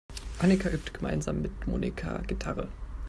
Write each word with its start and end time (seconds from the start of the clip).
Annika 0.39 0.67
übt 0.67 0.93
gemeinsam 0.93 1.43
mit 1.43 1.67
Monika 1.67 2.23
Gitarre. 2.25 2.69